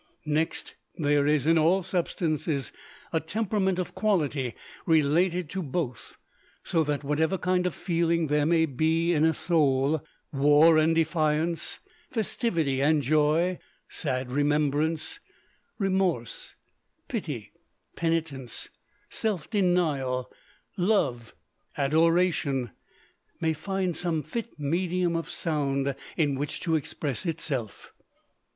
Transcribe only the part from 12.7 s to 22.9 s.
and joy, sad remembrance, remorse, pity, penitence, self denial, love, adoration